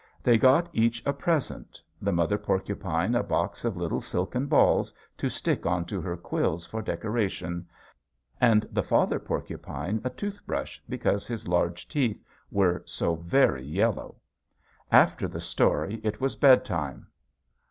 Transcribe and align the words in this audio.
They 0.23 0.35
got 0.39 0.67
each 0.73 1.03
a 1.05 1.13
present, 1.13 1.79
the 2.01 2.11
mother 2.11 2.39
porcupine 2.39 3.13
a 3.13 3.21
box 3.21 3.63
of 3.63 3.77
little 3.77 4.01
silken 4.01 4.47
balls 4.47 4.91
to 5.19 5.29
stick 5.29 5.67
onto 5.67 6.01
her 6.01 6.17
quills 6.17 6.65
for 6.65 6.81
decoration, 6.81 7.67
and 8.39 8.67
the 8.71 8.81
father 8.81 9.19
porcupine 9.19 10.01
a 10.03 10.09
toothbrush 10.09 10.79
because 10.89 11.27
his 11.27 11.47
large 11.47 11.87
teeth 11.87 12.23
were 12.49 12.81
so 12.87 13.13
very 13.13 13.63
yellow. 13.63 14.15
After 14.91 15.27
the 15.27 15.39
story 15.39 16.01
it 16.03 16.19
was 16.19 16.35
bedtime. 16.35 17.05